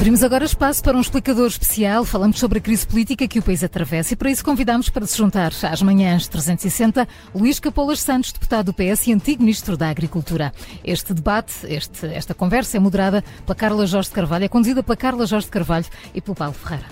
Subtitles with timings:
[0.00, 2.06] Abrimos agora espaço para um explicador especial.
[2.06, 5.18] Falamos sobre a crise política que o país atravessa e para isso convidamos para se
[5.18, 10.54] juntar às manhãs 360 Luís Capolas Santos, deputado do PS e antigo Ministro da Agricultura.
[10.82, 14.96] Este debate, este, esta conversa é moderada pela Carla Jorge de Carvalho, é conduzida pela
[14.96, 16.86] Carla Jorge de Carvalho e pelo Paulo Ferreira.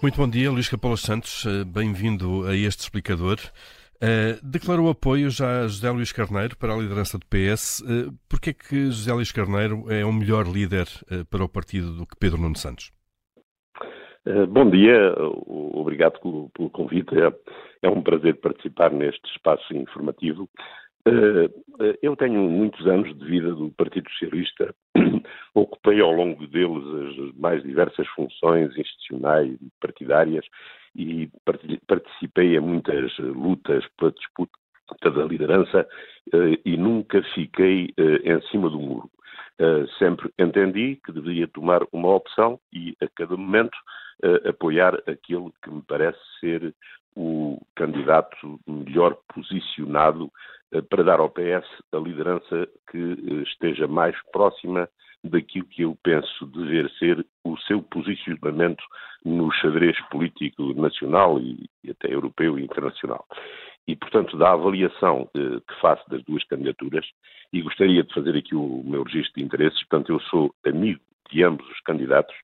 [0.00, 1.44] Muito bom dia, Luís Capolas Santos.
[1.44, 3.40] Eh, bem-vindo a este explicador.
[4.02, 7.80] Uh, declarou apoio já a José Luís Carneiro para a liderança do PS.
[7.82, 11.92] Uh, Porquê é que José Luís Carneiro é um melhor líder uh, para o partido
[11.92, 12.90] do que Pedro Nuno Santos?
[14.50, 17.12] Bom dia, obrigado pelo, pelo convite.
[17.18, 17.32] É,
[17.82, 20.48] é, um prazer participar neste espaço informativo.
[22.00, 24.74] Eu tenho muitos anos de vida do Partido Socialista,
[25.54, 30.46] ocupei ao longo deles as mais diversas funções institucionais e partidárias
[30.94, 31.28] e
[31.86, 34.52] participei em muitas lutas pela disputa
[35.00, 35.86] da liderança
[36.32, 39.10] eh, e nunca fiquei eh, em cima do muro.
[39.58, 43.76] Eh, sempre entendi que deveria tomar uma opção e, a cada momento,
[44.48, 46.72] apoiar aquele que me parece ser
[47.16, 50.30] o candidato melhor posicionado
[50.88, 54.88] para dar ao PS a liderança que esteja mais próxima
[55.24, 58.82] daquilo que eu penso dever ser o seu posicionamento
[59.24, 63.24] no xadrez político nacional e, até europeu e internacional.
[63.86, 67.04] E, portanto, da avaliação eh, que faço das duas candidaturas,
[67.52, 71.00] e gostaria de fazer aqui o meu registro de interesses, portanto, eu sou amigo
[71.30, 72.34] de ambos os candidatos,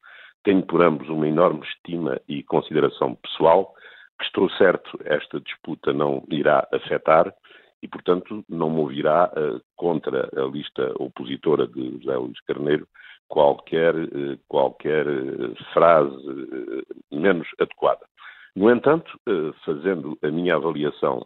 [0.44, 3.74] tenho por ambos uma enorme estima e consideração pessoal,
[4.18, 7.32] que estou certo esta disputa não irá afetar,
[7.82, 12.88] e, portanto, não moverá uh, contra a lista opositora de José Luís Carneiro
[13.28, 16.16] qualquer, uh, qualquer uh, frase
[17.12, 18.04] menos adequada.
[18.56, 19.08] No entanto,
[19.64, 21.24] fazendo a minha avaliação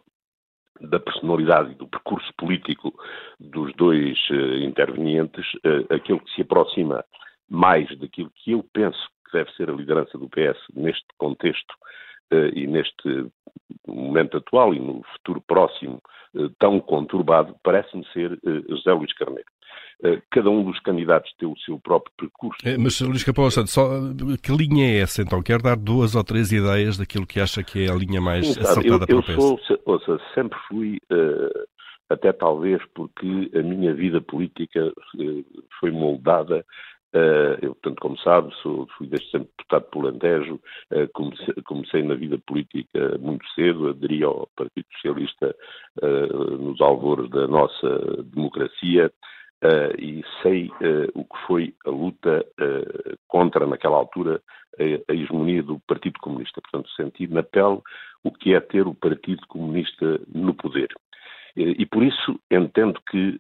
[0.82, 2.92] da personalidade e do percurso político
[3.40, 4.18] dos dois
[4.60, 5.46] intervenientes,
[5.88, 7.02] aquilo que se aproxima
[7.48, 11.74] mais daquilo que eu penso que deve ser a liderança do PS neste contexto
[12.54, 13.26] e neste
[13.86, 16.00] momento atual e no futuro próximo
[16.34, 19.48] eh, tão conturbado, parece-me ser eh, José Luís Carneiro.
[20.02, 22.58] Eh, cada um dos candidatos tem o seu próprio percurso.
[22.66, 23.86] É, mas, Luís Capão Santos, só,
[24.42, 25.42] que linha é essa, então?
[25.42, 28.60] Quer dar duas ou três ideias daquilo que acha que é a linha mais Sim,
[28.60, 29.40] acertada eu, para o?
[29.42, 30.98] Eu sou, ouça, sempre fui,
[32.08, 34.92] até talvez porque a minha vida política
[35.78, 36.64] foi moldada
[37.60, 42.14] eu, portanto, como sabe, sou, fui desde sempre deputado por Alentejo, uh, comecei, comecei, na
[42.14, 45.54] vida política muito cedo, aderi ao Partido Socialista
[46.02, 49.12] uh, nos alvores da nossa democracia
[49.96, 50.68] e sei
[51.14, 52.44] o que foi a luta
[53.28, 54.42] contra, naquela altura,
[54.76, 56.60] a, a hegemonia do Partido Comunista.
[56.60, 57.80] Portanto, senti na pele
[58.24, 60.88] o que é ter o Partido Comunista no poder.
[61.54, 63.38] E por isso entendo que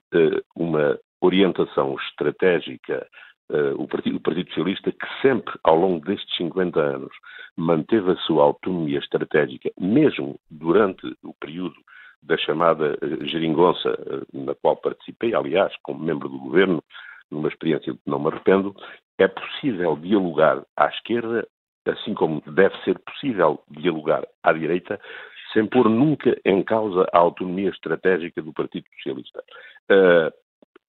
[0.54, 3.04] uma orientação estratégica
[3.50, 7.12] uh, o, Partido, o, Partido, Socialista, que sempre, ao longo destes 50 anos,
[7.56, 11.76] manteve a sua autonomia estratégica, mesmo durante o período
[12.22, 16.82] da chamada uh, geringonça, uh, na qual participei, aliás, como membro do governo,
[17.30, 18.74] numa experiência de que não me arrependo,
[19.18, 21.46] é possível dialogar à esquerda,
[21.86, 25.00] assim como deve ser possível dialogar à direita,
[25.52, 29.42] sem pôr nunca em causa a autonomia estratégica do Partido Socialista.
[29.90, 30.32] Uh,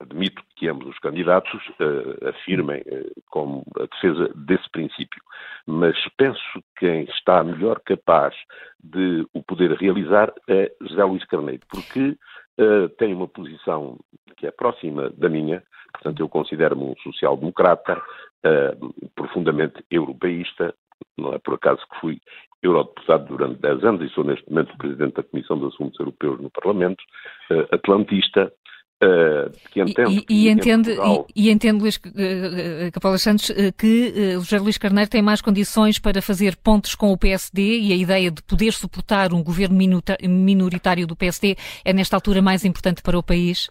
[0.03, 5.21] admito que ambos os candidatos uh, afirmem uh, como a defesa desse princípio,
[5.65, 6.41] mas penso
[6.77, 8.35] que quem está melhor capaz
[8.83, 12.17] de o poder realizar é José Luís Carneiro, porque
[12.59, 13.97] uh, tem uma posição
[14.37, 18.01] que é próxima da minha, portanto eu considero-me um social-democrata,
[19.15, 20.75] profundamente europeísta,
[21.17, 22.21] não é por acaso que fui
[22.61, 26.49] eurodeputado durante 10 anos e sou neste momento presidente da Comissão de Assuntos Europeus no
[26.49, 27.01] Parlamento,
[27.71, 28.51] atlantista,
[29.71, 31.27] que entende e, e, entende, Portugal...
[31.35, 35.99] e, e, entende, Luís uh, Capolas Santos, uh, que José Luís Carneiro tem mais condições
[35.99, 39.77] para fazer pontos com o PSD e a ideia de poder suportar um governo
[40.29, 43.69] minoritário do PSD é, nesta altura, mais importante para o país?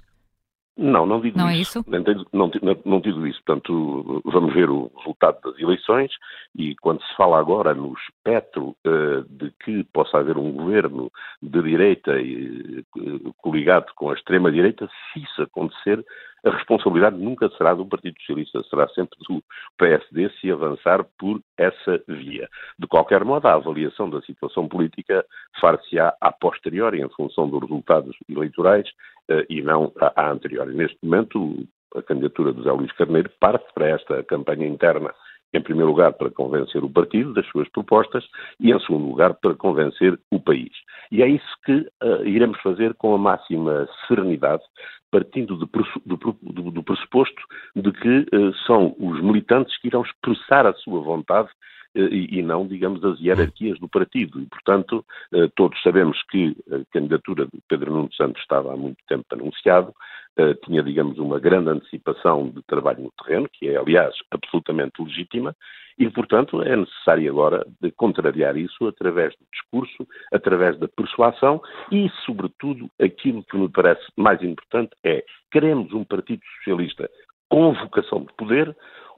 [0.77, 1.79] Não, não digo não isso.
[1.79, 2.25] É isso?
[2.33, 3.43] Não, não, não, digo isso.
[3.45, 6.11] Portanto, vamos ver o resultado das eleições
[6.57, 11.63] e quando se fala agora no espectro uh, de que possa haver um governo de
[11.63, 16.03] direita e, uh, coligado com a extrema-direita, se isso acontecer,
[16.45, 19.43] a responsabilidade nunca será do Partido Socialista, será sempre do
[19.79, 22.49] PSD se avançar por essa via.
[22.79, 25.25] De qualquer modo, a avaliação da situação política
[25.61, 28.89] far-se-á a posteriori, em função dos resultados eleitorais,
[29.31, 30.75] uh, e não a, a anteriori.
[30.75, 35.15] Neste momento, a candidatura de José Luís Carneiro parte para esta campanha interna
[35.55, 38.25] Em primeiro lugar, para convencer o partido das suas propostas
[38.59, 40.73] e, em segundo lugar, para convencer o país.
[41.11, 41.73] E é isso que
[42.03, 44.63] uh, iremos fazer com a máxima serenidade,
[45.11, 45.69] partindo do,
[46.07, 47.43] do, do pressuposto
[47.77, 51.51] de que uh, são os militantes que irão expressar a sua vontade
[51.95, 54.41] e, e não, digamos, as hierarquias do partido.
[54.41, 58.99] E, portanto, eh, todos sabemos que a candidatura de Pedro Nuno Santos estava há muito
[59.09, 59.95] tempo anunciado,
[60.37, 65.55] eh, tinha, digamos, uma grande antecipação de trabalho no terreno, que é, aliás, absolutamente legítima,
[65.99, 67.67] e, portanto, é necessário agora
[67.97, 71.61] contrariar isso através do discurso, através da persuasão
[71.91, 77.11] e, sobretudo, aquilo que me parece mais importante é queremos um Partido Socialista
[77.49, 78.75] com vocação de poder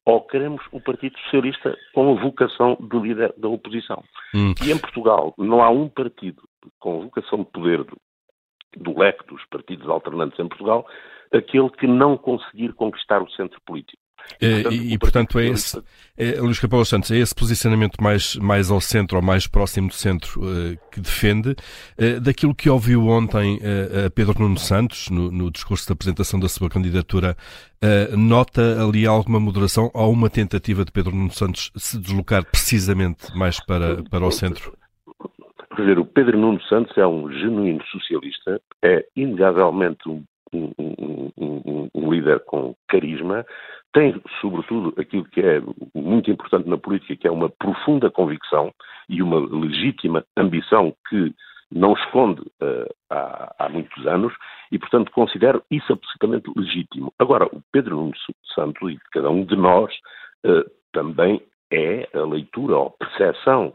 [0.07, 4.03] ou queremos um Partido Socialista com a vocação de líder da oposição.
[4.35, 4.55] Hum.
[4.65, 6.43] E em Portugal não há um partido
[6.79, 7.97] com vocação de poder do,
[8.77, 10.87] do leque dos partidos alternantes em Portugal,
[11.33, 14.04] aquele que não conseguir conquistar o centro político.
[14.41, 15.83] É, portanto, e, e, portanto, é esse,
[16.17, 19.95] é, Luís Capelo Santos, é esse posicionamento mais, mais ao centro, ou mais próximo do
[19.95, 25.31] centro, uh, que defende, uh, daquilo que ouviu ontem uh, a Pedro Nuno Santos, no,
[25.31, 27.37] no, discurso de apresentação da sua candidatura,
[28.17, 33.61] nota ali alguma moderação ou uma tentativa de Pedro Nuno Santos se deslocar precisamente mais
[33.61, 34.73] para, para o centro?
[35.77, 40.25] Quer dizer, o Pedro Nuno Santos é um genuíno socialista, é inegavelmente um
[40.55, 43.45] um, um, um, um, líder com carisma,
[43.95, 45.63] tem, sobretudo, aquilo que é
[45.95, 48.75] muito importante na política, que é uma profunda convicção
[49.09, 51.33] e uma legítima ambição que
[51.71, 54.35] não esconde uh, há, há, muitos anos
[54.71, 57.13] e, portanto, considero isso absolutamente legítimo.
[57.19, 58.13] Agora, o Pedro Nuno
[58.55, 59.93] Santos e cada um de nós
[60.45, 61.41] uh, também
[61.73, 63.73] é a leitura ou percepção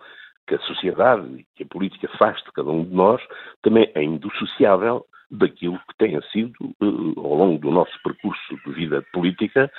[0.48, 3.22] que a sociedade e que a política faz de cada um de nós
[3.62, 9.04] também é indissociável daquilo que tenha sido, uh, ao longo do nosso percurso de vida
[9.14, 9.72] política,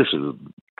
[0.00, 0.10] as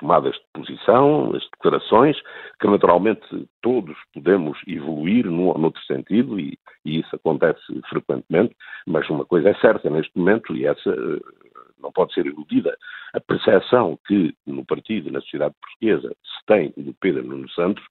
[0.03, 2.17] tomadas de posição, as declarações,
[2.61, 8.55] que naturalmente todos podemos evoluir num ou noutro sentido, e, e, isso acontece frequentemente,
[8.87, 11.21] mas uma coisa é certa neste momento, e essa uh,
[11.81, 12.77] não pode ser iludida,
[13.15, 17.85] a percepção que no partido e na sociedade portuguesa se tem do Pedro Nuno Santos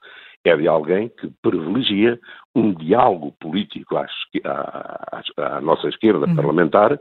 [0.43, 2.19] é de alguém que privilegia
[2.55, 4.07] um diálogo político à,
[4.43, 5.21] à,
[5.57, 6.35] à nossa esquerda uhum.
[6.35, 6.99] parlamentar eh,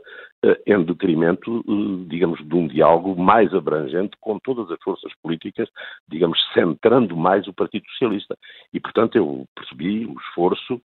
[0.65, 5.69] em detrimento, eh, digamos, de um diálogo mais abrangente com todas as forças políticas,
[6.07, 8.37] digamos, centrando mais o Partido Socialista.
[8.73, 10.81] E, portanto, eu percebi o esforço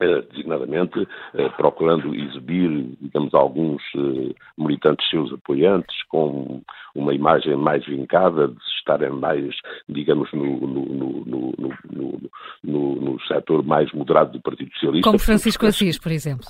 [0.00, 6.60] eh, designadamente eh, procurando exibir, digamos, alguns eh, militantes seus apoiantes com
[6.94, 9.54] uma imagem mais vincada, de estarem mais,
[9.88, 11.52] digamos, no, no, no,
[12.64, 15.08] no, no setor mais moderado do Partido Socialista.
[15.08, 16.48] Como Francisco Assis, por exemplo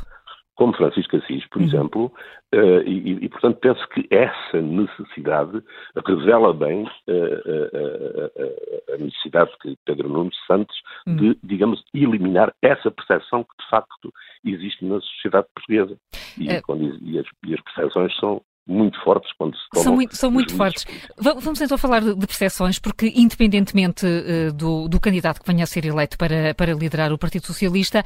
[0.55, 1.67] como Francisco Assis, por uhum.
[1.67, 2.13] exemplo,
[2.55, 5.63] uh, e, e, portanto, penso que essa necessidade
[6.07, 10.77] revela bem uh, uh, a necessidade que Pedro Nunes Santos
[11.07, 11.17] uhum.
[11.17, 14.13] de, digamos, eliminar essa percepção que, de facto,
[14.45, 15.97] existe na sociedade portuguesa.
[16.39, 16.61] E, é.
[16.61, 20.31] quando, e, as, e as percepções são muito fortes quando se tomam São muito, são
[20.31, 20.87] muito fortes.
[21.19, 25.67] Vamos então falar de, de percepções, porque independentemente uh, do, do, candidato que venha a
[25.67, 28.05] ser eleito para, para liderar o Partido Socialista,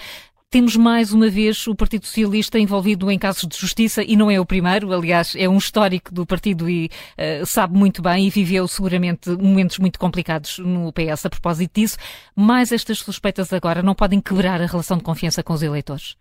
[0.50, 4.40] temos mais uma vez o Partido Socialista envolvido em casos de justiça e não é
[4.40, 8.66] o primeiro, aliás, é um histórico do partido e uh, sabe muito bem e viveu
[8.68, 11.98] seguramente momentos muito complicados no PS a propósito disso.
[12.36, 16.16] Mas estas suspeitas agora não podem quebrar a relação de confiança com os eleitores?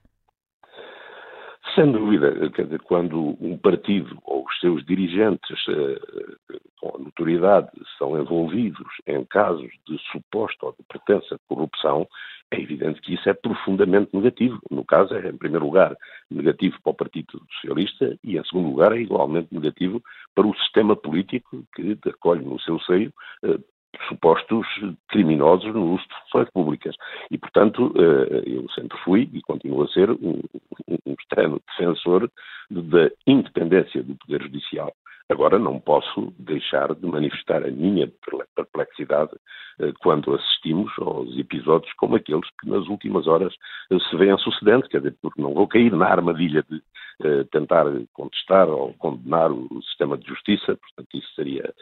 [1.75, 8.19] Sem dúvida, quer dizer, quando um partido ou os seus dirigentes uh, com notoriedade são
[8.19, 12.07] envolvidos em casos de suposta ou de pretensa corrupção,
[12.51, 14.59] é evidente que isso é profundamente negativo.
[14.69, 15.95] No caso, é, em primeiro lugar,
[16.29, 20.01] negativo para o Partido Socialista e, em segundo lugar, é igualmente negativo
[20.33, 23.11] para o sistema político que acolhe no seu seio
[23.43, 23.63] uh,
[24.07, 24.67] supostos
[25.09, 26.95] criminosos no uso de funções públicas.
[27.31, 30.41] E, portanto, uh, eu sempre fui e continuo a ser um,
[30.87, 32.29] um, um defensor
[32.69, 34.93] da independência do Poder Judicial.
[35.27, 38.11] Agora, não posso deixar de manifestar a minha
[38.55, 39.31] perplexidade
[39.79, 43.51] eh, quando assistimos aos episódios como aqueles que nas últimas horas
[43.89, 46.79] eh, se vêm sucedendo, quer dizer, porque não vou cair na armadilha de
[47.23, 51.73] eh, tentar contestar ou condenar o sistema de justiça, portanto, isso seria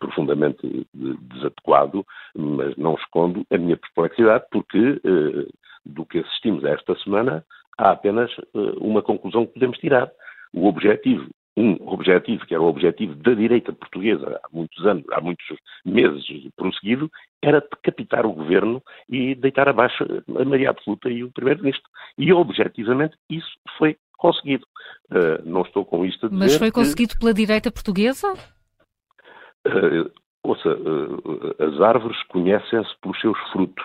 [0.00, 5.00] profundamente desadequado, mas não escondo a minha perplexidade, porque
[5.84, 7.44] do que assistimos esta semana,
[7.78, 8.30] há apenas
[8.80, 10.10] uma conclusão que podemos tirar.
[10.52, 11.28] O objetivo
[11.58, 15.44] um objetivo, que era o objetivo da direita portuguesa há muitos anos, há muitos
[15.84, 16.24] meses
[16.56, 17.10] prosseguido,
[17.42, 21.88] era decapitar o governo e deitar abaixo a maioria absoluta e o primeiro-ministro.
[22.16, 24.64] E objetivamente isso foi conseguido.
[25.10, 26.40] Uh, não estou com isto a dizer.
[26.40, 27.18] Mas foi conseguido que...
[27.18, 28.32] pela direita portuguesa?
[29.66, 30.10] Uh,
[30.44, 30.70] Ouça,
[31.58, 33.84] as árvores conhecem-se pelos seus frutos.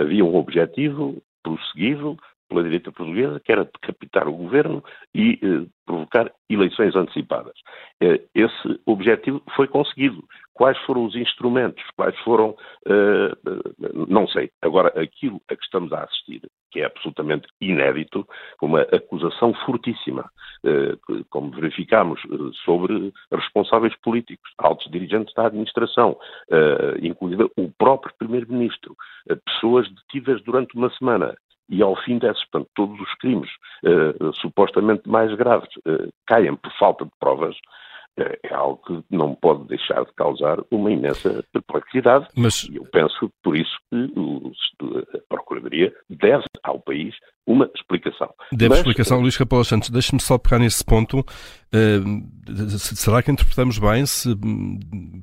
[0.00, 2.16] Havia um objetivo prosseguido
[2.48, 4.82] pela direita portuguesa, que era decapitar o governo
[5.14, 7.54] e eh, provocar eleições antecipadas.
[8.00, 10.24] Eh, esse objetivo foi conseguido.
[10.54, 11.84] Quais foram os instrumentos?
[11.96, 12.56] Quais foram.
[12.86, 13.32] Eh,
[14.08, 14.50] não sei.
[14.62, 18.26] Agora, aquilo a que estamos a assistir, que é absolutamente inédito,
[18.60, 20.30] uma acusação fortíssima,
[20.64, 20.96] eh,
[21.30, 26.18] como verificamos, eh, sobre responsáveis políticos, altos dirigentes da administração,
[26.50, 28.94] eh, incluindo o próprio Primeiro-Ministro,
[29.44, 31.36] pessoas detidas durante uma semana
[31.68, 33.50] e ao fim desses, portanto, todos os crimes
[33.84, 37.56] uh, supostamente mais graves uh, caem por falta de provas,
[38.20, 42.26] é algo que não pode deixar de causar uma imensa perplexidade.
[42.36, 42.64] Mas...
[42.64, 47.14] E eu penso, por isso, que a Procuradoria deve ao país
[47.46, 48.28] uma explicação.
[48.52, 49.88] Deve Mas, explicação, Luís Capela Santos.
[49.88, 51.20] Deixe-me só pegar nesse ponto.
[51.20, 54.28] Uh, será que interpretamos bem se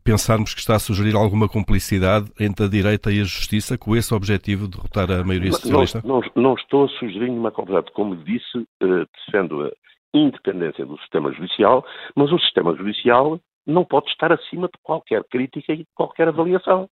[0.04, 4.14] pensarmos que está a sugerir alguma complicidade entre a direita e a justiça com esse
[4.14, 6.02] objetivo de derrotar a maioria socialista?
[6.04, 7.94] Não, não, não estou a sugerir nenhuma complicidade.
[7.94, 9.72] Como disse, uh, defendo a
[10.17, 15.74] independência do sistema judicial, mas o sistema judicial não pode estar acima de qualquer crítica
[15.74, 16.89] e de qualquer avaliação.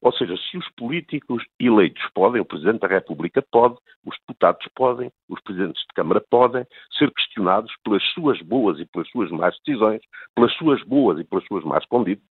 [0.00, 5.10] Ou seja, se os políticos eleitos podem, o Presidente da República pode, os deputados podem,
[5.30, 6.66] os presidentes de Câmara podem
[6.98, 10.02] ser questionados pelas suas boas e pelas suas más decisões,
[10.34, 11.86] pelas suas boas e pelas suas más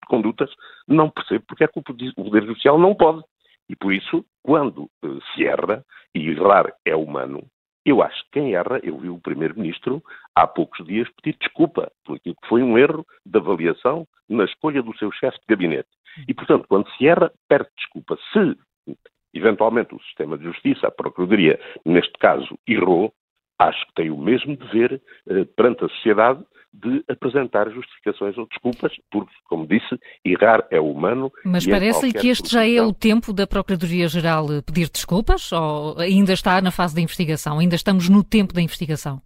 [0.08, 0.52] condutas,
[0.88, 3.24] não percebo porque é que o Poder Judicial não pode.
[3.68, 5.84] E por isso, quando eh, se erra,
[6.14, 7.44] e errar é humano,
[7.86, 10.02] eu acho que quem erra, eu vi o Primeiro-Ministro
[10.36, 14.82] há poucos dias pedir desculpa por aquilo que foi um erro de avaliação na escolha
[14.82, 15.90] do seu chefe de gabinete.
[16.28, 18.18] E, portanto, quando se erra, perde desculpa.
[18.32, 18.58] Se,
[19.34, 23.14] eventualmente, o sistema de justiça, a Procuradoria, neste caso, errou,
[23.60, 26.44] acho que tem o mesmo dever eh, perante a sociedade
[26.74, 31.32] de apresentar justificações ou desculpas, porque, como disse, errar é humano.
[31.46, 36.60] Mas parece-lhe que este já é o tempo da Procuradoria-Geral pedir desculpas ou ainda está
[36.62, 37.60] na fase da investigação?
[37.60, 39.22] Ainda estamos no tempo da investigação?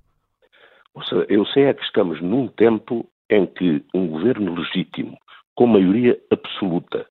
[1.07, 5.17] Seja, eu sei é que estamos num tempo em que um governo legítimo,
[5.55, 7.05] com maioria absoluta,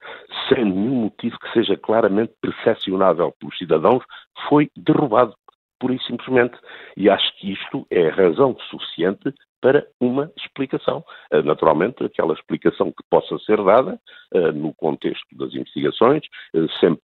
[0.49, 4.04] sem nenhum motivo que seja claramente percepcionável pelos cidadãos,
[4.49, 5.35] foi derrubado,
[5.78, 6.56] pura e simplesmente.
[6.97, 11.04] E acho que isto é razão suficiente para uma explicação.
[11.30, 13.99] Eh, naturalmente, aquela explicação que possa ser dada
[14.33, 16.23] uh, no contexto das investigações,
[16.54, 16.97] uh, sem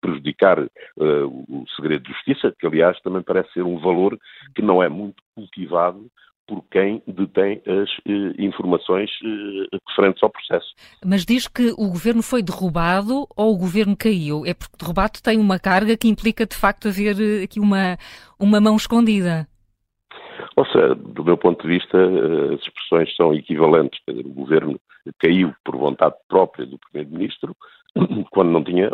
[0.00, 0.58] prejudicar
[0.96, 4.18] o segredo de justiça, que aliás também parece ser um valor
[4.54, 6.10] que não é muito cultivado
[6.50, 7.88] por quem detém as
[8.36, 9.08] informações
[9.88, 10.74] referentes ao processo.
[11.04, 14.44] Mas diz que o governo foi derrubado ou o governo caiu?
[14.44, 17.96] É porque derrubado tem uma carga que implica de facto haver aqui uma,
[18.38, 19.46] uma mão escondida.
[20.56, 24.00] Ou seja, do meu ponto de vista, eh, as expressões são equivalentes.
[24.08, 24.80] Dizer, o governo
[25.20, 27.54] caiu por vontade própria do Primeiro-Ministro
[28.30, 28.90] quando não tinha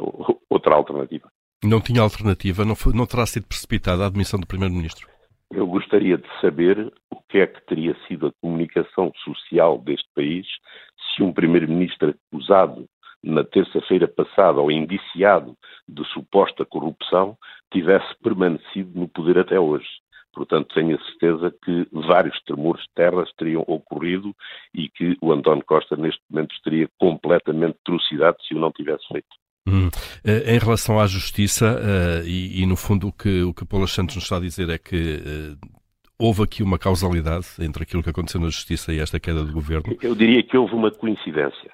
[0.50, 1.30] outra alternativa.
[1.64, 2.66] Não tinha alternativa?
[2.66, 5.15] Não, foi, não terá sido precipitada a admissão do Primeiro-Ministro?
[5.52, 10.46] Eu gostaria de saber o que é que teria sido a comunicação social deste país
[11.14, 12.86] se um Primeiro-Ministro acusado
[13.22, 15.56] na terça-feira passada ou indiciado
[15.88, 17.36] de suposta corrupção
[17.72, 19.88] tivesse permanecido no poder até hoje.
[20.32, 24.34] Portanto, tenho a certeza que vários tremores de terras teriam ocorrido
[24.74, 29.45] e que o António Costa, neste momento, estaria completamente trucidado se o não tivesse feito.
[29.66, 29.88] Hum.
[30.24, 33.88] Eh, em relação à justiça, uh, e, e, no fundo o que, o que Paulo
[33.88, 35.68] Santos nos está a dizer é que uh,
[36.18, 39.96] houve aqui uma causalidade entre aquilo que aconteceu na justiça e esta queda do governo?
[40.00, 41.70] Eu diria que houve uma coincidência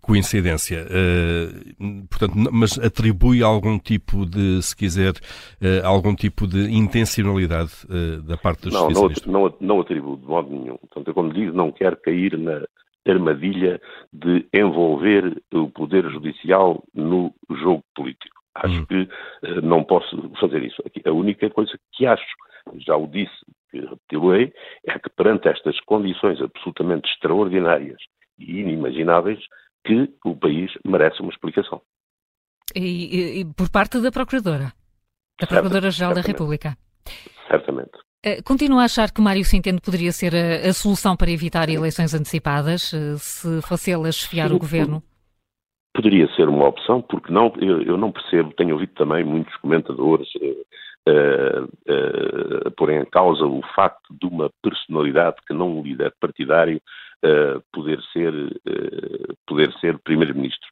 [0.00, 0.84] coincidência.
[0.84, 5.14] Uh, portanto, mas atribui algum tipo de, se quiser,
[5.82, 7.72] algum tipo de intencionalidade
[8.22, 9.22] da parte da justiça?
[9.30, 10.76] Não, não, não atribuo de modo nenhum.
[10.76, 12.66] Portanto, eu, como digo, não quero cair na
[13.06, 13.80] armadilha
[14.12, 18.34] de envolver o Poder Judicial no jogo político.
[18.54, 18.86] Acho hum.
[18.86, 19.08] que
[19.62, 20.82] não posso fazer isso.
[21.04, 22.24] A única coisa que acho,
[22.76, 23.34] já o disse,
[23.70, 24.52] que repetirei,
[24.86, 27.98] é que perante estas condições absolutamente extraordinárias
[28.38, 29.40] e inimagináveis,
[29.84, 31.82] que o país merece uma explicação.
[32.74, 34.72] E, e por parte da Procuradora,
[35.38, 36.76] da Procuradora-Geral da República.
[37.48, 37.98] Certamente.
[38.26, 42.14] Eh, continua a achar que Mário Centeno poderia ser a, a solução para evitar eleições
[42.14, 45.02] antecipadas, eh, se fosse ele a chefiar o governo?
[45.94, 50.26] Poderia ser uma opção, porque não, eu, eu não percebo, tenho ouvido também muitos comentadores
[51.08, 56.80] uh, uh, porem em causa o facto de uma personalidade que não um líder partidário
[57.24, 58.32] uh, poder ser,
[59.46, 60.68] poder ser primeiro-ministro.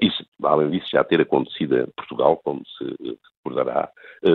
[0.00, 3.90] Isso, além disso, já ter acontecido em Portugal, como se recordará,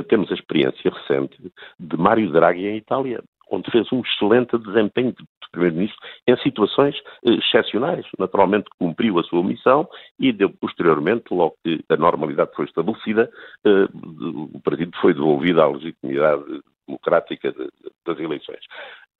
[0.07, 1.35] temos a experiência recente
[1.79, 7.31] de Mário Draghi em Itália, onde fez um excelente desempenho de Primeiro-Ministro em situações eh,
[7.31, 8.05] excepcionais.
[8.17, 9.87] Naturalmente cumpriu a sua missão
[10.19, 13.29] e deu, posteriormente, logo que a normalidade foi estabelecida,
[13.65, 13.87] eh,
[14.53, 16.43] o partido foi devolvido à legitimidade
[16.87, 17.69] democrática de,
[18.05, 18.61] das eleições.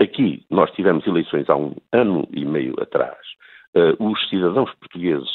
[0.02, 3.18] Aqui nós tivemos eleições há um ano e meio atrás.
[3.76, 5.30] Uh, os cidadãos portugueses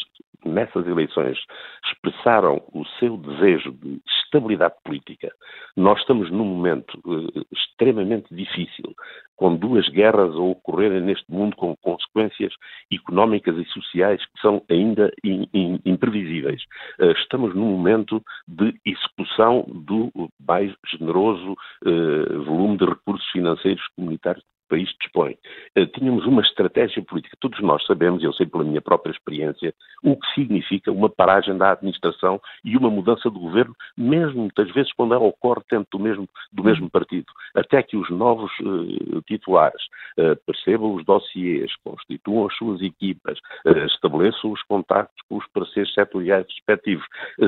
[0.44, 1.38] nessas eleições
[1.86, 5.32] expressaram o seu desejo de estabilidade política.
[5.76, 8.94] Nós estamos num momento uh, extremamente difícil,
[9.36, 12.52] com duas guerras a ocorrerem neste mundo com consequências
[12.92, 16.62] económicas e sociais que são ainda in, in, imprevisíveis.
[17.00, 20.10] Uh, estamos num momento de execução do
[20.46, 25.36] mais generoso uh, volume de recursos financeiros comunitários país dispõe.
[25.76, 27.36] Uh, tínhamos uma estratégia política.
[27.40, 31.56] Todos nós sabemos, e eu sei pela minha própria experiência, o que significa uma paragem
[31.56, 35.98] da administração e uma mudança de governo, mesmo muitas vezes quando ela ocorre dentro do
[35.98, 37.26] mesmo, do mesmo partido.
[37.54, 39.82] Até que os novos uh, titulares
[40.18, 43.38] uh, percebam os dossiês, constituam as suas equipas,
[43.86, 47.04] estabeleçam os contactos com os parceiros setoriais respectivos.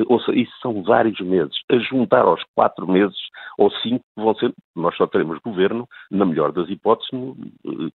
[0.07, 1.57] ou seja, isso são vários meses.
[1.71, 3.17] A juntar aos quatro meses
[3.59, 7.37] ou cinco, vão ser, nós só teremos governo, na melhor das hipóteses, no,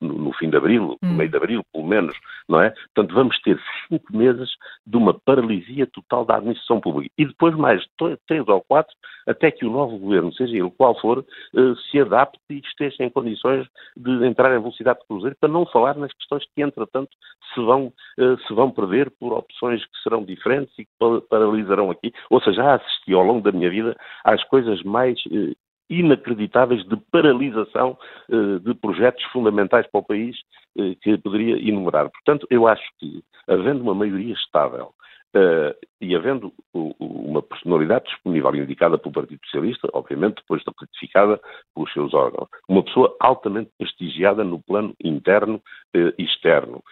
[0.02, 1.14] no, no fim de abril, no hum.
[1.14, 2.16] meio de abril, pelo menos,
[2.50, 2.72] não é?
[2.94, 4.50] Portanto, vamos ter cinco meses
[4.86, 7.14] de uma paralisia total da administração pública.
[7.18, 7.84] E depois mais
[8.28, 8.94] três ou quatro,
[9.28, 13.10] até que o novo governo, seja ele qual for, eh, se adapte e esteja em
[13.10, 17.12] condições de entrar em velocidade de cruzeiro, para não falar nas questões que, entretanto,
[17.54, 20.92] se vão, eh, se vão perder por opções que serão diferentes e que
[21.30, 22.12] paralisarão aqui.
[22.30, 25.54] Ou seja, já assisti ao longo da minha vida às coisas mais eh,
[25.92, 27.98] inacreditáveis de paralisação
[28.30, 30.38] uh, de projetos fundamentais para o país
[30.78, 32.10] uh, que poderia enumerar.
[32.10, 34.94] Portanto, eu acho que, havendo uma maioria estável
[35.36, 36.54] uh, e havendo
[36.98, 41.40] uma personalidade disponível indicada pelo Partido Socialista, obviamente depois da ratificada
[41.76, 45.62] pelos seus órgãos, uma pessoa altamente prestigiada no plano interno
[45.94, 46.84] e externo,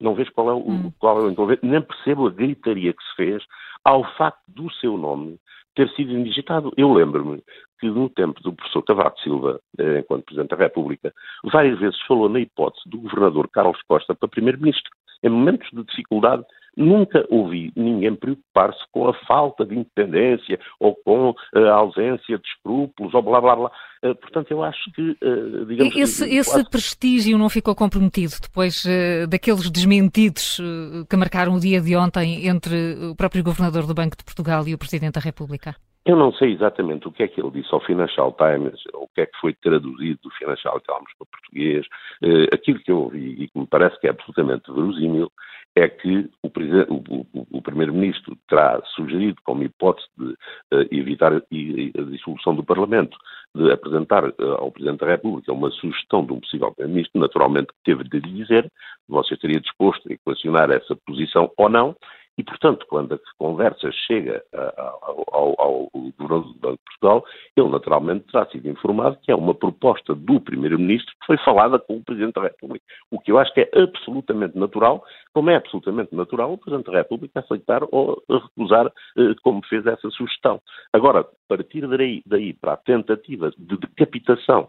[0.00, 0.92] não vejo qual é o, hum.
[0.98, 3.44] qual é o envolvimento, nem percebo a gritaria que se fez
[3.84, 5.38] ao facto do seu nome
[5.74, 6.72] ter sido indigitado.
[6.76, 7.42] Eu lembro-me
[7.80, 11.12] que no tempo do professor Cavaco Silva, eh, enquanto Presidente da República,
[11.44, 14.90] várias vezes falou na hipótese do governador Carlos Costa para Primeiro-Ministro.
[15.22, 16.44] Em momentos de dificuldade,
[16.76, 23.14] nunca ouvi ninguém preocupar-se com a falta de independência ou com a ausência de escrúpulos
[23.14, 23.70] ou blá blá blá.
[24.02, 25.96] Eh, portanto, eu acho que, eh, digamos...
[25.96, 26.70] Esse, esse quase...
[26.70, 28.84] prestígio não ficou comprometido depois
[29.28, 30.60] daqueles desmentidos
[31.08, 34.74] que marcaram o dia de ontem entre o próprio Governador do Banco de Portugal e
[34.74, 35.74] o Presidente da República?
[36.06, 39.22] Eu não sei exatamente o que é que ele disse ao Financial Times, o que
[39.22, 41.86] é que foi traduzido do Financial Times para português.
[42.22, 45.32] Uh, aquilo que eu ouvi e que me parece que é absolutamente verosímil
[45.76, 51.36] é que o, o, o, o Primeiro-Ministro terá sugerido, como hipótese de uh, evitar a,
[51.38, 53.16] a, dissolução do Parlamento,
[53.54, 58.04] de apresentar uh, ao Presidente da República uma sugestão de um possível Primeiro-Ministro, naturalmente teve
[58.04, 58.70] de dizer
[59.08, 61.96] você estaria disposto a equacionar essa posição ou não,
[62.36, 67.24] e, portanto, quando a conversa chega ao, ao, ao Governador do Banco de Portugal,
[67.56, 71.96] ele naturalmente terá sido informado que é uma proposta do Primeiro-Ministro que foi falada com
[71.96, 72.84] o Presidente da República.
[73.10, 76.98] O que eu acho que é absolutamente natural, como é absolutamente natural o Presidente da
[76.98, 80.60] República aceitar ou recusar eh, como fez essa sugestão.
[80.92, 84.68] Agora, partir daí, daí para a tentativa de decapitação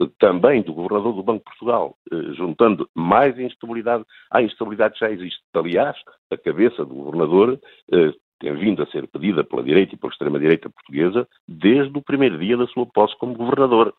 [0.00, 5.00] eh, também do Governador do Banco de Portugal, eh, juntando mais instabilidade à instabilidade que
[5.00, 5.40] já existe.
[5.54, 5.96] Aliás,
[6.30, 7.58] a cabeça do governador
[7.92, 12.38] eh, tem vindo a ser pedida pela direita e pela extrema-direita portuguesa desde o primeiro
[12.38, 13.94] dia da sua posse como governador,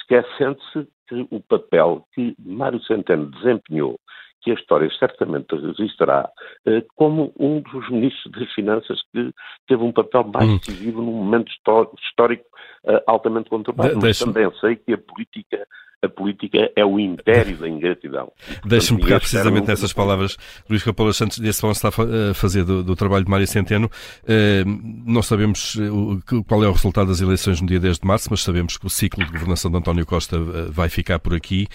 [0.00, 3.98] esquecendo-se que o papel que Mário Centeno desempenhou,
[4.40, 6.28] que a história certamente registrará,
[6.66, 9.32] eh, como um dos ministros das Finanças que
[9.66, 10.58] teve um papel mais hum.
[10.58, 11.50] decisivo num momento
[11.98, 12.44] histórico
[12.86, 13.98] eh, altamente conturbado.
[14.00, 15.66] Mas também sei que a política
[16.02, 18.32] a política é o império da ingratidão.
[18.64, 20.36] Deixe-me pegar precisamente nessas palavras,
[20.68, 23.86] Luís Capolas Santos, desse bom está a fazer do, do, trabalho de Mário Centeno.
[24.24, 28.28] Uh, não sabemos uh, qual é o resultado das eleições no dia 10 de março,
[28.30, 31.68] mas sabemos que o ciclo de governação de António Costa uh, vai ficar por aqui.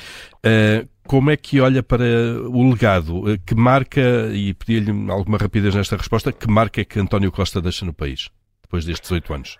[1.07, 2.03] como é que olha para
[2.49, 3.23] o legado?
[3.45, 7.85] que marca, e pedir-lhe alguma rapidez nesta resposta, que marca é que António Costa deixa
[7.85, 8.29] no país,
[8.61, 9.57] depois destes oito anos?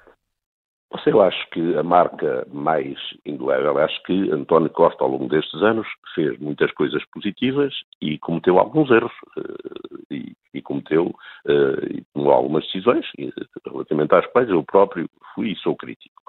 [1.06, 5.88] Eu acho que a marca mais indelével, acho que António Costa, ao longo destes anos,
[6.14, 9.12] fez muitas coisas positivas e cometeu alguns erros.
[9.38, 9.78] Eh,
[10.10, 13.06] e, e cometeu uh, e tomou algumas decisões
[13.66, 16.24] relativamente às quais eu próprio fui e sou crítico.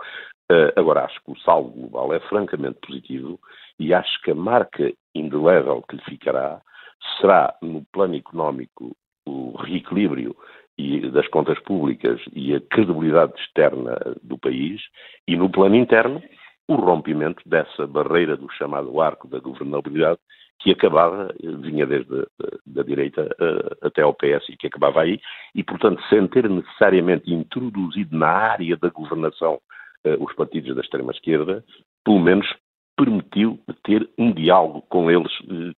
[0.76, 3.38] Agora, acho que o saldo global é francamente positivo
[3.78, 6.60] e acho que a marca indelével que lhe ficará
[7.20, 10.34] será, no plano económico, o reequilíbrio
[10.78, 14.80] e das contas públicas e a credibilidade externa do país,
[15.26, 16.22] e no plano interno,
[16.68, 20.20] o rompimento dessa barreira do chamado arco da governabilidade
[20.60, 22.26] que acabava, vinha desde
[22.76, 25.20] a direita uh, até ao PS e que acabava aí,
[25.54, 29.60] e portanto sem ter necessariamente introduzido na área da governação
[30.04, 31.64] uh, os partidos da extrema-esquerda,
[32.04, 32.46] pelo menos
[32.96, 35.32] permitiu ter um diálogo com eles,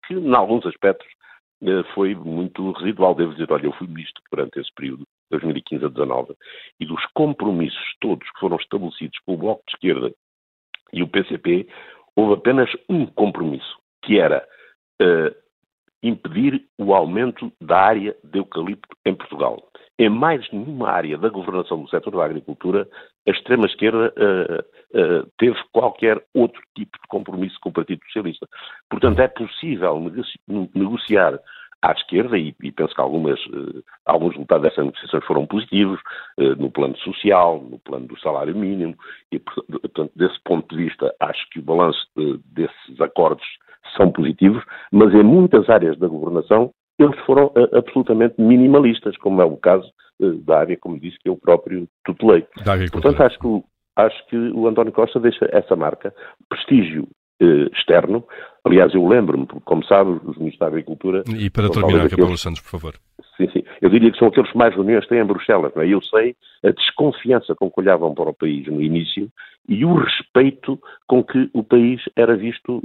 [0.07, 1.09] que em alguns aspectos
[1.95, 3.15] foi muito residual.
[3.15, 6.35] Devo dizer, olha, eu fui ministro durante esse período, 2015 a 2019,
[6.81, 10.15] e dos compromissos todos que foram estabelecidos pelo Bloco de Esquerda
[10.93, 11.69] e o PCP,
[12.17, 14.47] houve apenas um compromisso, que era
[15.03, 15.35] uh,
[16.03, 19.63] impedir o aumento da área de eucalipto em Portugal.
[20.01, 22.89] Em mais nenhuma área da governação do setor da agricultura,
[23.27, 28.47] a extrema-esquerda uh, uh, teve qualquer outro tipo de compromisso com o Partido Socialista.
[28.89, 30.01] Portanto, é possível
[30.73, 31.41] negociar
[31.83, 36.01] à esquerda, e, e penso que algumas, uh, alguns resultados dessas negociações foram positivos,
[36.37, 38.95] no plano social, no plano do salário mínimo,
[39.33, 43.45] e, portanto, desse ponto de vista, acho que o balanço de, desses acordos
[43.97, 49.45] são positivos, mas em muitas áreas da governação eles foram uh, absolutamente minimalistas, como é
[49.45, 49.89] o caso
[50.45, 52.45] da área, como disse, que eu próprio tutelei.
[52.91, 53.63] Portanto, acho que,
[53.97, 56.13] acho que o António Costa deixa essa marca,
[56.49, 57.07] prestígio
[57.41, 58.25] eh, externo.
[58.65, 61.23] Aliás, eu lembro-me, como sabe, os ministros da Agricultura.
[61.29, 62.11] E para terminar.
[62.11, 62.95] Capelo Santos, por favor.
[63.37, 63.63] Sim, sim.
[63.81, 65.73] Eu diria que são aqueles que mais reuniões têm em Bruxelas.
[65.77, 65.89] Não é?
[65.89, 66.35] Eu sei
[66.65, 69.29] a desconfiança com que olhavam para o país no início
[69.69, 72.83] e o respeito com que o país era visto.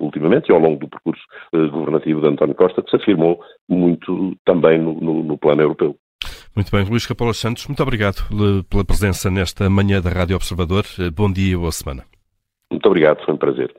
[0.00, 1.22] Ultimamente e ao longo do percurso
[1.54, 5.96] uh, governativo de António Costa, que se afirmou muito também no, no, no plano europeu.
[6.54, 8.22] Muito bem, Luís Capola Santos, muito obrigado
[8.70, 10.84] pela presença nesta manhã da Rádio Observador.
[11.14, 12.04] Bom dia e boa semana.
[12.70, 13.74] Muito obrigado, foi um prazer.